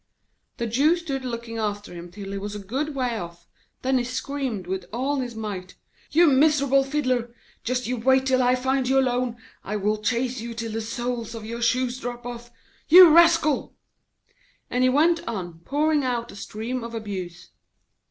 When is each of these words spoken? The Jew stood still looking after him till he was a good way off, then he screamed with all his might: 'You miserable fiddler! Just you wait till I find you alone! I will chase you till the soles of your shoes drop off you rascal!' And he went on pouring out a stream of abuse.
The 0.57 0.65
Jew 0.65 0.95
stood 0.97 1.21
still 1.21 1.29
looking 1.29 1.59
after 1.59 1.93
him 1.93 2.09
till 2.09 2.31
he 2.31 2.37
was 2.39 2.55
a 2.55 2.59
good 2.59 2.95
way 2.95 3.19
off, 3.19 3.45
then 3.83 3.99
he 3.99 4.03
screamed 4.03 4.65
with 4.65 4.85
all 4.91 5.17
his 5.19 5.35
might: 5.35 5.75
'You 6.09 6.25
miserable 6.25 6.83
fiddler! 6.83 7.35
Just 7.63 7.85
you 7.85 7.97
wait 7.97 8.25
till 8.25 8.41
I 8.41 8.55
find 8.55 8.89
you 8.89 8.97
alone! 8.97 9.37
I 9.63 9.75
will 9.75 9.99
chase 10.01 10.39
you 10.41 10.55
till 10.55 10.71
the 10.71 10.81
soles 10.81 11.35
of 11.35 11.45
your 11.45 11.61
shoes 11.61 11.99
drop 11.99 12.25
off 12.25 12.49
you 12.87 13.15
rascal!' 13.15 13.75
And 14.71 14.83
he 14.83 14.89
went 14.89 15.23
on 15.27 15.59
pouring 15.65 16.03
out 16.03 16.31
a 16.31 16.35
stream 16.35 16.83
of 16.83 16.95
abuse. 16.95 17.51